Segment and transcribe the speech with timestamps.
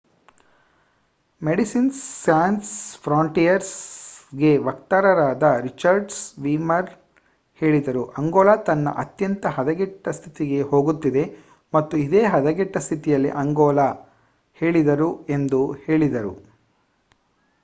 [1.41, 2.69] medicines Sans
[3.03, 3.65] Frontieres
[4.33, 6.89] ಗೆ ವಕ್ತಾರರಾದ Richard Veerman
[7.61, 11.25] ಹೇಳಿದರು:"ಅಂಗೋಲ ತನ್ನ ಅತ್ಯಂತ ಹದಗೆಟ್ಟ ಸ್ಥಿತಿಗೆ ಹೋಗುತ್ತಿದೆ
[11.73, 13.89] ಮತ್ತು ಇದೇ ಹದಗೆಟ್ಟ ಸ್ಥಿತಿಯಲ್ಲಿ ಅಂಗೋಲಾ
[14.61, 16.33] ಹೇಳಿದರು, ಎಂದು ಹೇಳಿದರು